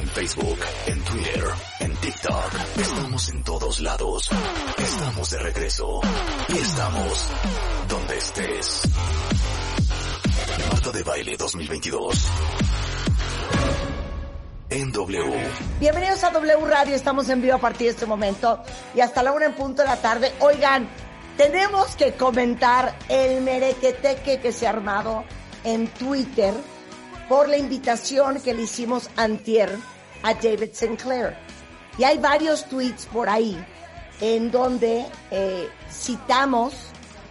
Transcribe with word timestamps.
en 0.00 0.08
Facebook, 0.08 0.58
en 0.86 1.04
Twitter, 1.04 1.44
en 1.80 1.96
TikTok. 1.96 2.54
Estamos 2.76 3.28
en 3.28 3.44
todos 3.44 3.80
lados. 3.80 4.30
Estamos 4.78 5.30
de 5.30 5.38
regreso. 5.38 6.00
Y 6.48 6.58
estamos 6.58 7.28
donde 7.88 8.16
estés. 8.16 8.82
Marta 10.70 10.90
de 10.92 11.02
Baile 11.02 11.36
2022. 11.36 12.28
En 14.70 14.92
W. 14.92 15.50
Bienvenidos 15.80 16.24
a 16.24 16.30
W 16.30 16.66
Radio, 16.66 16.94
estamos 16.94 17.28
en 17.28 17.42
vivo 17.42 17.56
a 17.56 17.58
partir 17.58 17.88
de 17.88 17.92
este 17.92 18.06
momento 18.06 18.62
y 18.94 19.00
hasta 19.00 19.22
la 19.22 19.32
una 19.32 19.46
en 19.46 19.54
punto 19.54 19.82
de 19.82 19.88
la 19.88 19.96
tarde. 19.96 20.32
Oigan, 20.38 20.88
tenemos 21.36 21.96
que 21.96 22.12
comentar 22.12 22.96
el 23.08 23.42
merequeteque 23.42 24.40
que 24.40 24.52
se 24.52 24.66
ha 24.66 24.70
armado 24.70 25.24
en 25.64 25.88
Twitter 25.88 26.54
por 27.30 27.48
la 27.48 27.56
invitación 27.56 28.40
que 28.40 28.52
le 28.52 28.62
hicimos 28.62 29.08
antier 29.14 29.70
a 30.24 30.34
David 30.34 30.70
Sinclair. 30.72 31.36
Y 31.96 32.02
hay 32.02 32.18
varios 32.18 32.64
tweets 32.64 33.06
por 33.06 33.28
ahí 33.28 33.56
en 34.20 34.50
donde 34.50 35.06
eh, 35.30 35.68
citamos 35.88 36.74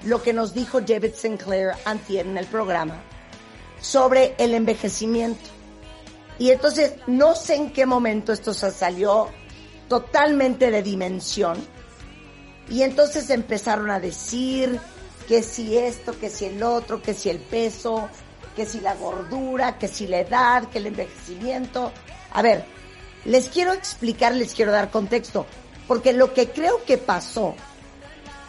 lo 0.06 0.24
que 0.24 0.32
nos 0.32 0.54
dijo 0.54 0.80
David 0.80 1.12
Sinclair 1.14 1.72
antier 1.84 2.26
en 2.26 2.38
el 2.38 2.46
programa 2.46 2.96
sobre 3.82 4.36
el 4.38 4.54
envejecimiento. 4.54 5.50
Y 6.38 6.52
entonces 6.52 6.94
no 7.08 7.36
sé 7.36 7.56
en 7.56 7.74
qué 7.74 7.86
momento 7.86 8.32
esto 8.32 8.54
se 8.54 8.72
salió 8.72 9.28
totalmente 9.90 10.72
de 10.72 10.82
dimensión. 10.82 11.58
Y 12.70 12.84
entonces 12.84 13.30
empezaron 13.32 13.92
a 13.92 14.00
decir 14.00 14.80
que 15.28 15.44
si 15.44 15.78
esto, 15.78 16.18
que 16.18 16.30
si 16.30 16.46
el 16.46 16.64
otro, 16.64 17.02
que 17.02 17.14
si 17.14 17.30
el 17.30 17.40
peso, 17.40 18.10
que 18.60 18.66
si 18.66 18.82
la 18.82 18.94
gordura, 18.94 19.78
que 19.78 19.88
si 19.88 20.06
la 20.06 20.20
edad, 20.20 20.68
que 20.68 20.80
el 20.80 20.88
envejecimiento. 20.88 21.94
A 22.34 22.42
ver, 22.42 22.66
les 23.24 23.48
quiero 23.48 23.72
explicar, 23.72 24.36
les 24.36 24.54
quiero 24.54 24.74
dar 24.74 24.92
contexto, 24.92 25.46
porque 25.88 26.12
lo 26.12 26.34
que 26.34 26.50
creo 26.50 26.84
que 26.84 26.98
pasó 26.98 27.56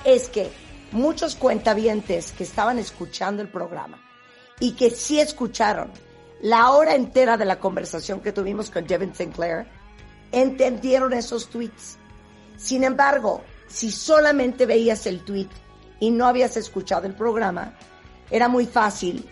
es 0.03 0.29
que 0.29 0.51
muchos 0.91 1.37
cuentavientes 1.37 2.33
que 2.33 2.43
estaban 2.43 2.81
escuchando 2.81 3.41
el 3.41 3.49
programa 3.51 4.03
y 4.59 4.73
que 4.73 4.91
sí 4.91 5.21
escucharon 5.21 5.93
la 6.43 6.73
hora 6.73 6.97
entera 6.97 7.37
de 7.37 7.45
la 7.45 7.61
conversación 7.61 8.19
que 8.19 8.33
tuvimos 8.33 8.69
con 8.69 8.89
Devin 8.89 9.15
Sinclair, 9.15 9.69
entendieron 10.33 11.13
esos 11.13 11.49
tweets. 11.49 11.99
Sin 12.57 12.83
embargo, 12.83 13.45
si 13.69 13.93
solamente 13.93 14.67
veías 14.67 15.07
el 15.07 15.21
tweet 15.25 15.51
y 16.01 16.11
no 16.11 16.27
habías 16.27 16.57
escuchado 16.57 17.07
el 17.07 17.15
programa, 17.15 17.79
era 18.29 18.49
muy 18.49 18.67
fácil 18.67 19.25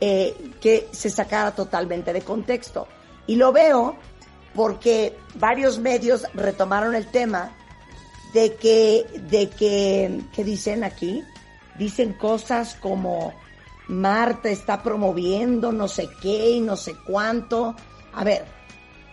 eh, 0.00 0.52
que 0.60 0.88
se 0.92 1.10
sacara 1.10 1.54
totalmente 1.54 2.12
de 2.12 2.22
contexto. 2.22 2.86
Y 3.26 3.36
lo 3.36 3.52
veo 3.52 3.96
porque 4.54 5.16
varios 5.34 5.78
medios 5.78 6.26
retomaron 6.34 6.94
el 6.94 7.06
tema 7.08 7.52
de 8.32 8.54
que, 8.54 9.06
de 9.30 9.48
que, 9.48 10.20
¿qué 10.34 10.44
dicen 10.44 10.84
aquí? 10.84 11.22
Dicen 11.78 12.14
cosas 12.14 12.74
como 12.74 13.34
Marta 13.88 14.48
está 14.48 14.82
promoviendo 14.82 15.72
no 15.72 15.88
sé 15.88 16.08
qué 16.20 16.50
y 16.50 16.60
no 16.60 16.76
sé 16.76 16.94
cuánto. 17.06 17.76
A 18.12 18.24
ver, 18.24 18.44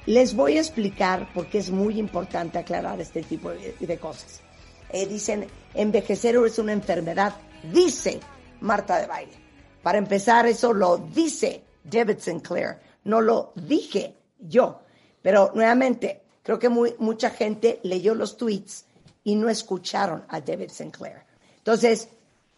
les 0.06 0.36
voy 0.36 0.58
a 0.58 0.62
explicar 0.62 1.30
porque 1.34 1.60
es 1.60 1.70
muy 1.70 2.00
importante 2.00 2.58
aclarar 2.58 3.00
este 3.00 3.22
tipo 3.24 3.52
de, 3.52 3.98
cosas. 3.98 4.42
Eh, 4.90 5.06
dicen, 5.08 5.48
envejecer 5.74 6.36
es 6.46 6.60
una 6.60 6.74
enfermedad, 6.74 7.36
dice 7.72 8.20
Marta 8.62 9.00
de 9.00 9.08
Baile. 9.08 9.43
Para 9.84 9.98
empezar, 9.98 10.48
eso 10.48 10.74
lo 10.74 10.98
dice 10.98 11.62
David 11.84 12.20
Sinclair, 12.20 12.80
no 13.04 13.20
lo 13.20 13.52
dije 13.56 14.16
yo. 14.40 14.80
Pero 15.22 15.52
nuevamente, 15.54 16.22
creo 16.42 16.58
que 16.58 16.70
mucha 16.70 17.30
gente 17.30 17.82
leyó 17.84 18.16
los 18.16 18.38
tweets 18.38 18.86
y 19.26 19.36
no 19.36 19.50
escucharon 19.50 20.24
a 20.30 20.40
David 20.40 20.70
Sinclair. 20.70 21.24
Entonces, 21.58 22.08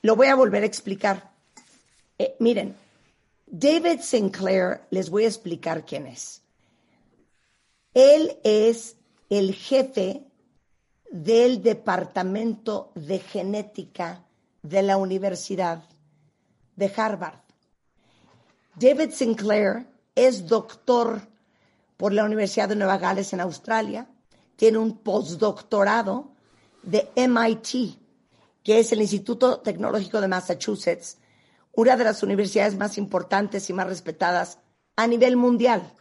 lo 0.04 0.16
voy 0.16 0.28
a 0.28 0.36
volver 0.36 0.62
a 0.62 0.68
explicar. 0.68 1.32
Eh, 2.20 2.36
miren, 2.40 2.76
David 3.48 4.02
Sinclair, 4.02 4.82
les 4.92 5.10
voy 5.10 5.26
a 5.26 5.28
explicar 5.28 5.84
quién 5.84 6.06
es. 6.06 6.44
Él 7.96 8.38
es 8.44 8.98
el 9.32 9.56
jefe 9.56 10.24
del 11.10 11.64
Departamento 11.64 12.92
de 12.94 13.18
Genética 13.18 14.26
de 14.62 14.84
la 14.84 14.98
Universidad 14.98 15.84
de 16.76 16.92
Harvard. 16.96 17.40
David 18.76 19.12
Sinclair 19.12 19.88
es 20.14 20.48
doctor 20.48 21.22
por 21.98 22.12
la 22.12 22.26
Universidad 22.26 22.70
de 22.70 22.76
Nueva 22.76 22.98
Gales 22.98 23.32
en 23.34 23.42
Australia, 23.42 24.08
tiene 24.56 24.78
un 24.78 24.98
postdoctorado 24.98 26.32
de 26.84 27.10
MIT, 27.16 27.98
que 28.64 28.80
es 28.80 28.92
el 28.92 29.02
Instituto 29.02 29.60
Tecnológico 29.60 30.20
de 30.20 30.28
Massachusetts, 30.28 31.18
una 31.74 31.96
de 31.98 32.04
las 32.04 32.24
universidades 32.24 32.78
más 32.78 32.98
importantes 32.98 33.70
y 33.70 33.74
más 33.74 33.88
respetadas 33.88 34.60
a 34.96 35.08
nivel 35.08 35.36
mundial. 35.36 35.94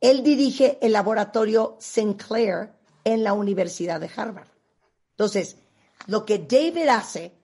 Él 0.00 0.22
dirige 0.22 0.78
el 0.80 0.92
laboratorio 0.92 1.76
Sinclair 1.80 2.72
en 3.04 3.24
la 3.24 3.32
Universidad 3.32 4.00
de 4.00 4.10
Harvard. 4.14 4.48
Entonces, 5.10 5.56
lo 6.06 6.24
que 6.24 6.38
David 6.38 6.88
hace 6.88 7.34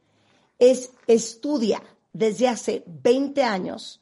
es 0.58 0.90
estudia 1.06 1.82
desde 2.18 2.48
hace 2.48 2.82
20 2.86 3.42
años 3.42 4.00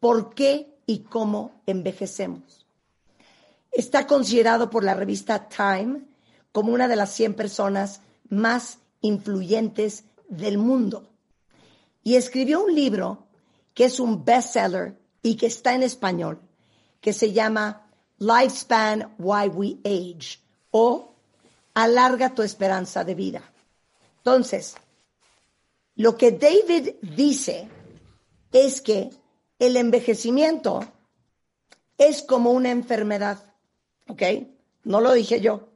por 0.00 0.34
qué 0.34 0.74
y 0.86 0.98
cómo 1.00 1.62
envejecemos. 1.66 2.66
Está 3.70 4.06
considerado 4.06 4.68
por 4.68 4.84
la 4.84 4.94
revista 4.94 5.48
Time 5.48 6.02
como 6.52 6.72
una 6.72 6.88
de 6.88 6.96
las 6.96 7.12
100 7.12 7.34
personas 7.34 8.02
más 8.28 8.78
influyentes 9.00 10.04
del 10.28 10.58
mundo 10.58 11.08
y 12.04 12.16
escribió 12.16 12.64
un 12.64 12.74
libro 12.74 13.26
que 13.72 13.86
es 13.86 13.98
un 13.98 14.24
bestseller 14.24 14.98
y 15.22 15.36
que 15.36 15.46
está 15.46 15.74
en 15.74 15.84
español, 15.84 16.38
que 17.00 17.14
se 17.14 17.32
llama 17.32 17.86
Lifespan 18.18 19.14
Why 19.18 19.48
We 19.48 19.78
Age 19.84 20.38
o 20.70 21.08
Alarga 21.74 22.34
tu 22.34 22.42
esperanza 22.42 23.02
de 23.02 23.14
vida. 23.14 23.42
Entonces, 24.18 24.74
lo 25.96 26.16
que 26.16 26.32
David 26.32 26.96
dice 27.02 27.68
es 28.52 28.80
que 28.80 29.10
el 29.58 29.76
envejecimiento 29.76 30.80
es 31.98 32.22
como 32.22 32.50
una 32.52 32.70
enfermedad, 32.70 33.54
¿ok? 34.08 34.22
No 34.84 35.00
lo 35.00 35.12
dije 35.12 35.40
yo. 35.40 35.68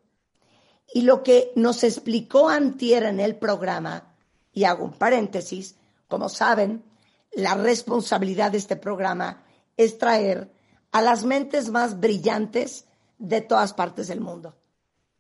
Y 0.93 1.03
lo 1.03 1.23
que 1.23 1.53
nos 1.57 1.85
explicó 1.85 2.49
Antier 2.49 3.05
en 3.05 3.21
el 3.21 3.37
programa, 3.37 4.15
y 4.53 4.65
hago 4.65 4.85
un 4.85 4.93
paréntesis, 4.93 5.77
como 6.09 6.29
saben, 6.29 6.85
la 7.33 7.55
responsabilidad 7.55 8.53
de 8.53 8.59
este 8.59 8.77
programa 8.77 9.45
es 9.77 9.99
traer 9.99 10.51
a 10.93 11.03
las 11.03 11.25
mentes 11.25 11.69
más 11.69 12.01
brillantes 12.01 12.87
de 13.19 13.43
todas 13.43 13.75
partes 13.75 14.09
del 14.09 14.21
mundo. 14.21 14.57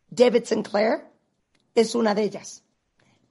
David 0.08 0.44
Sinclair 0.44 1.04
es 1.74 1.94
una 1.94 2.14
de 2.14 2.22
ellas. 2.22 2.62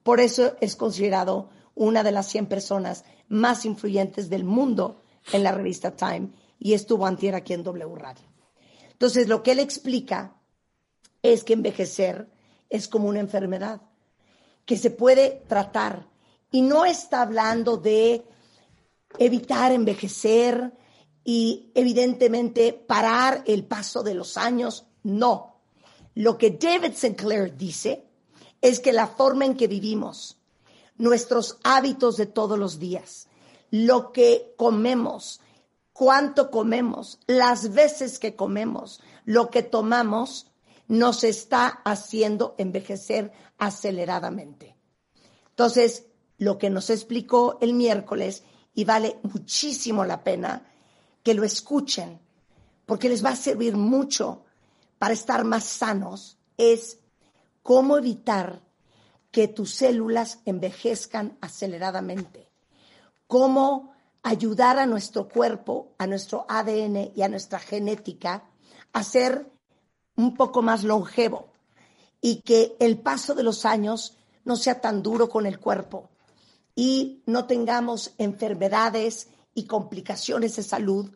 Por 0.06 0.20
eso 0.20 0.56
es 0.62 0.76
considerado 0.76 1.50
una 1.74 2.04
de 2.04 2.12
las 2.12 2.28
100 2.28 2.46
personas 2.46 3.06
más 3.28 3.66
influyentes 3.66 4.30
del 4.30 4.44
mundo 4.44 5.02
en 5.34 5.42
la 5.42 5.52
revista 5.52 5.96
Time 5.96 6.30
y 6.60 6.74
estuvo 6.74 7.08
antier 7.08 7.34
aquí 7.34 7.54
en 7.54 7.64
W 7.64 7.96
Radio. 7.96 8.24
Entonces, 8.92 9.28
lo 9.28 9.42
que 9.42 9.54
él 9.54 9.60
explica 9.60 10.36
es 11.24 11.44
que 11.44 11.54
envejecer 11.54 12.30
es 12.70 12.88
como 12.88 13.10
una 13.10 13.20
enfermedad 13.20 13.82
que 14.64 14.78
se 14.78 14.92
puede 14.92 15.42
tratar 15.48 16.08
y 16.52 16.62
no 16.62 16.86
está 16.86 17.24
hablando 17.24 17.78
de 17.78 18.26
evitar 19.18 19.72
envejecer 19.72 20.72
y 21.24 21.72
evidentemente 21.74 22.74
parar 22.74 23.44
el 23.48 23.66
paso 23.66 24.04
de 24.04 24.14
los 24.14 24.38
años. 24.38 24.86
No. 25.02 25.64
Lo 26.14 26.38
que 26.38 26.52
David 26.52 26.94
Sinclair 26.94 27.58
dice 27.58 28.06
es 28.62 28.80
que 28.80 28.94
la 28.94 29.08
forma 29.08 29.46
en 29.46 29.56
que 29.56 29.68
vivimos, 29.68 30.38
nuestros 30.98 31.58
hábitos 31.64 32.18
de 32.18 32.26
todos 32.26 32.58
los 32.58 32.80
días, 32.80 33.28
lo 33.72 34.12
que 34.12 34.54
comemos, 34.58 35.42
cuánto 35.94 36.52
comemos, 36.52 37.20
las 37.28 37.74
veces 37.74 38.20
que 38.20 38.36
comemos, 38.36 39.02
lo 39.26 39.50
que 39.50 39.64
tomamos, 39.64 40.52
nos 40.88 41.24
está 41.24 41.68
haciendo 41.68 42.56
envejecer 42.58 43.32
aceleradamente. 43.58 44.76
Entonces, 45.50 46.06
lo 46.38 46.58
que 46.58 46.70
nos 46.70 46.90
explicó 46.90 47.58
el 47.62 47.74
miércoles, 47.74 48.44
y 48.74 48.84
vale 48.84 49.20
muchísimo 49.24 50.04
la 50.04 50.24
pena 50.24 50.68
que 51.24 51.34
lo 51.34 51.44
escuchen, 51.44 52.20
porque 52.86 53.10
les 53.10 53.24
va 53.24 53.30
a 53.30 53.36
servir 53.36 53.76
mucho 53.78 54.44
para 55.00 55.14
estar 55.14 55.44
más 55.46 55.64
sanos, 55.64 56.38
es 56.58 57.00
cómo 57.66 57.98
evitar 57.98 58.62
que 59.32 59.48
tus 59.48 59.74
células 59.74 60.38
envejezcan 60.46 61.36
aceleradamente, 61.42 62.48
cómo 63.26 63.92
ayudar 64.22 64.78
a 64.78 64.86
nuestro 64.86 65.28
cuerpo, 65.28 65.96
a 65.98 66.06
nuestro 66.06 66.46
ADN 66.48 67.12
y 67.16 67.24
a 67.24 67.28
nuestra 67.28 67.58
genética 67.58 68.44
a 68.94 69.04
ser 69.04 69.52
un 70.16 70.36
poco 70.36 70.62
más 70.62 70.84
longevo 70.84 71.48
y 72.22 72.42
que 72.42 72.76
el 72.80 73.00
paso 73.00 73.34
de 73.34 73.42
los 73.42 73.66
años 73.66 74.16
no 74.44 74.58
sea 74.58 74.80
tan 74.80 75.02
duro 75.02 75.28
con 75.28 75.48
el 75.48 75.60
cuerpo 75.60 76.12
y 76.76 77.24
no 77.26 77.46
tengamos 77.48 78.14
enfermedades 78.20 79.30
y 79.56 79.66
complicaciones 79.66 80.56
de 80.56 80.62
salud 80.62 81.10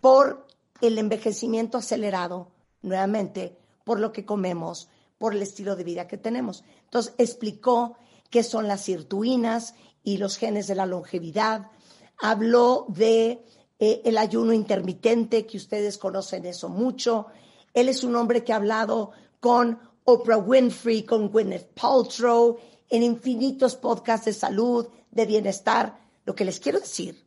por 0.00 0.48
el 0.80 0.98
envejecimiento 0.98 1.78
acelerado, 1.78 2.48
nuevamente, 2.82 3.56
por 3.84 4.00
lo 4.00 4.10
que 4.10 4.24
comemos, 4.24 4.88
por 5.18 5.34
el 5.34 5.42
estilo 5.42 5.76
de 5.76 5.84
vida 5.84 6.06
que 6.06 6.18
tenemos. 6.18 6.64
Entonces, 6.84 7.14
explicó 7.18 7.96
qué 8.30 8.42
son 8.42 8.68
las 8.68 8.82
sirtuinas 8.82 9.74
y 10.02 10.18
los 10.18 10.36
genes 10.36 10.66
de 10.66 10.74
la 10.74 10.86
longevidad, 10.86 11.70
habló 12.18 12.86
de 12.88 13.44
eh, 13.78 14.02
el 14.04 14.18
ayuno 14.18 14.52
intermitente, 14.52 15.46
que 15.46 15.56
ustedes 15.56 15.98
conocen 15.98 16.46
eso 16.46 16.68
mucho. 16.68 17.26
Él 17.74 17.88
es 17.88 18.04
un 18.04 18.16
hombre 18.16 18.44
que 18.44 18.52
ha 18.52 18.56
hablado 18.56 19.12
con 19.40 19.78
Oprah 20.04 20.38
Winfrey, 20.38 21.02
con 21.02 21.28
Gwyneth 21.28 21.74
Paltrow, 21.74 22.58
en 22.88 23.02
infinitos 23.02 23.74
podcasts 23.74 24.26
de 24.26 24.32
salud, 24.32 24.86
de 25.10 25.26
bienestar. 25.26 25.98
Lo 26.24 26.34
que 26.34 26.44
les 26.44 26.60
quiero 26.60 26.80
decir 26.80 27.24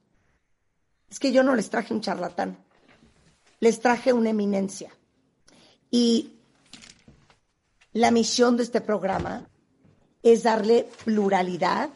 es 1.10 1.20
que 1.20 1.32
yo 1.32 1.44
no 1.44 1.56
les 1.56 1.70
traje 1.70 1.94
un 1.94 2.02
charlatán, 2.02 2.58
les 3.60 3.80
traje 3.80 4.14
una 4.14 4.30
eminencia. 4.30 4.92
Y 5.92 6.39
la 7.94 8.12
misión 8.12 8.58
de 8.58 8.64
este 8.64 8.82
programa 8.82 9.50
es 10.22 10.44
darle 10.44 10.88
pluralidad 11.06 11.90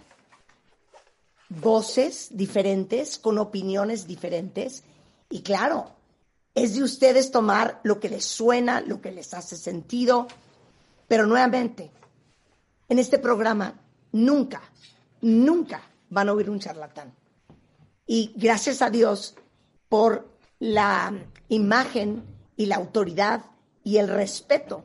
voces 1.49 2.29
diferentes, 2.31 3.17
con 3.17 3.37
opiniones 3.37 4.07
diferentes. 4.07 4.83
Y 5.29 5.41
claro, 5.41 5.91
es 6.55 6.75
de 6.75 6.83
ustedes 6.83 7.31
tomar 7.31 7.79
lo 7.83 7.99
que 7.99 8.09
les 8.09 8.25
suena, 8.25 8.81
lo 8.81 9.01
que 9.01 9.11
les 9.11 9.33
hace 9.33 9.55
sentido. 9.55 10.27
Pero 11.07 11.27
nuevamente, 11.27 11.91
en 12.89 12.99
este 12.99 13.19
programa 13.19 13.79
nunca, 14.11 14.61
nunca 15.21 15.81
van 16.09 16.29
a 16.29 16.33
oír 16.33 16.49
un 16.49 16.59
charlatán. 16.59 17.13
Y 18.05 18.33
gracias 18.35 18.81
a 18.81 18.89
Dios 18.89 19.35
por 19.89 20.27
la 20.59 21.13
imagen 21.49 22.23
y 22.55 22.65
la 22.65 22.75
autoridad 22.75 23.45
y 23.83 23.97
el 23.97 24.07
respeto 24.07 24.83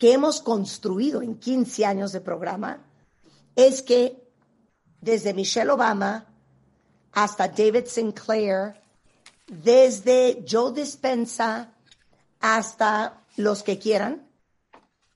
que 0.00 0.14
hemos 0.14 0.40
construido 0.40 1.20
en 1.20 1.38
15 1.38 1.84
años 1.84 2.10
de 2.12 2.22
programa, 2.22 2.82
es 3.54 3.82
que 3.82 4.26
desde 5.02 5.34
Michelle 5.34 5.70
Obama 5.70 6.26
hasta 7.12 7.48
David 7.48 7.84
Sinclair, 7.84 8.80
desde 9.46 10.42
Joe 10.48 10.72
Dispensa 10.72 11.74
hasta 12.40 13.22
los 13.36 13.62
que 13.62 13.78
quieran, 13.78 14.26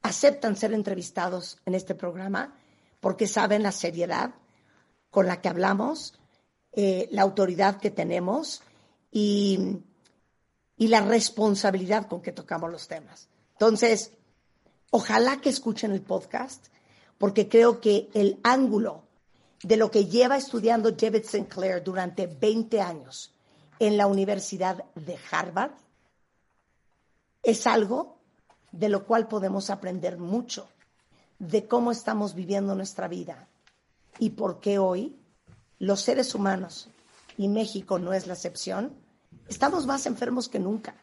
aceptan 0.02 0.54
ser 0.54 0.74
entrevistados 0.74 1.58
en 1.64 1.74
este 1.74 1.94
programa 1.94 2.54
porque 3.00 3.26
saben 3.26 3.62
la 3.62 3.72
seriedad 3.72 4.34
con 5.08 5.26
la 5.26 5.40
que 5.40 5.48
hablamos, 5.48 6.12
eh, 6.72 7.08
la 7.10 7.22
autoridad 7.22 7.80
que 7.80 7.90
tenemos 7.90 8.60
y, 9.10 9.78
y 10.76 10.88
la 10.88 11.00
responsabilidad 11.00 12.06
con 12.06 12.20
que 12.20 12.32
tocamos 12.32 12.70
los 12.70 12.86
temas. 12.86 13.28
Entonces, 13.52 14.12
ojalá 14.96 15.40
que 15.40 15.48
escuchen 15.48 15.90
el 15.90 16.02
podcast 16.02 16.68
porque 17.18 17.48
creo 17.48 17.80
que 17.80 18.10
el 18.14 18.38
ángulo 18.44 19.02
de 19.60 19.76
lo 19.76 19.90
que 19.90 20.06
lleva 20.06 20.36
estudiando 20.36 20.92
David 20.92 21.24
Sinclair 21.24 21.82
durante 21.82 22.28
20 22.28 22.80
años 22.80 23.32
en 23.80 23.96
la 23.96 24.06
Universidad 24.06 24.84
de 24.94 25.18
Harvard, 25.32 25.72
es 27.42 27.66
algo 27.66 28.18
de 28.70 28.88
lo 28.88 29.04
cual 29.04 29.26
podemos 29.26 29.68
aprender 29.68 30.16
mucho 30.16 30.68
de 31.40 31.66
cómo 31.66 31.90
estamos 31.90 32.36
viviendo 32.36 32.76
nuestra 32.76 33.08
vida 33.08 33.48
y 34.20 34.30
por 34.30 34.60
qué 34.60 34.78
hoy 34.78 35.16
los 35.80 36.02
seres 36.02 36.36
humanos, 36.36 36.88
y 37.36 37.48
México 37.48 37.98
no 37.98 38.12
es 38.12 38.28
la 38.28 38.34
excepción, 38.34 38.94
estamos 39.48 39.86
más 39.86 40.06
enfermos 40.06 40.48
que 40.48 40.60
nunca. 40.60 40.94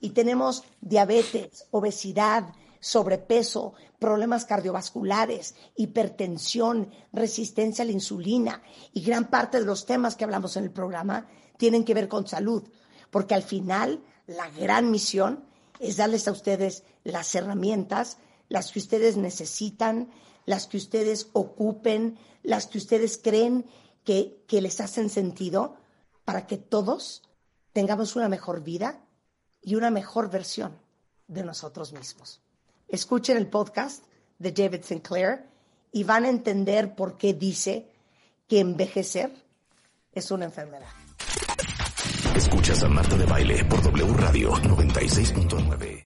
Y 0.00 0.10
tenemos 0.10 0.64
diabetes, 0.80 1.66
obesidad, 1.70 2.54
sobrepeso, 2.86 3.74
problemas 3.98 4.44
cardiovasculares, 4.44 5.56
hipertensión, 5.74 6.92
resistencia 7.12 7.82
a 7.82 7.86
la 7.86 7.92
insulina 7.92 8.62
y 8.92 9.02
gran 9.02 9.28
parte 9.28 9.58
de 9.58 9.66
los 9.66 9.86
temas 9.86 10.14
que 10.14 10.22
hablamos 10.22 10.56
en 10.56 10.62
el 10.62 10.70
programa 10.70 11.26
tienen 11.56 11.84
que 11.84 11.94
ver 11.94 12.06
con 12.06 12.28
salud, 12.28 12.62
porque 13.10 13.34
al 13.34 13.42
final 13.42 14.04
la 14.28 14.48
gran 14.50 14.92
misión 14.92 15.44
es 15.80 15.96
darles 15.96 16.28
a 16.28 16.30
ustedes 16.30 16.84
las 17.02 17.34
herramientas, 17.34 18.18
las 18.48 18.70
que 18.70 18.78
ustedes 18.78 19.16
necesitan, 19.16 20.08
las 20.44 20.68
que 20.68 20.76
ustedes 20.76 21.30
ocupen, 21.32 22.20
las 22.44 22.68
que 22.68 22.78
ustedes 22.78 23.18
creen 23.18 23.66
que, 24.04 24.44
les 24.48 24.80
hacen 24.80 25.10
sentido 25.10 25.74
para 26.24 26.46
que 26.46 26.56
todos 26.56 27.22
tengamos 27.72 28.14
una 28.14 28.28
mejor 28.28 28.62
vida 28.62 29.04
y 29.60 29.74
una 29.74 29.90
mejor 29.90 30.30
versión 30.30 30.78
de 31.26 31.42
nosotros 31.42 31.92
mismos 31.92 32.45
escuchen 32.88 33.36
el 33.36 33.46
podcast 33.48 34.04
de 34.38 34.52
David 34.52 34.82
Sinclair 34.82 35.46
y 35.92 36.04
van 36.04 36.24
a 36.24 36.28
entender 36.28 36.94
por 36.94 37.16
qué 37.16 37.34
dice 37.34 37.90
que 38.48 38.60
envejecer 38.60 39.32
es 40.12 40.30
una 40.30 40.44
enfermedad. 40.46 40.88
Escuchas 42.34 42.82
a 42.82 42.88
Marta 42.88 43.16
de 43.16 43.24
Baile 43.24 43.64
por 43.64 43.82
W 43.82 44.12
Radio 44.14 44.52
96.9. 44.52 45.94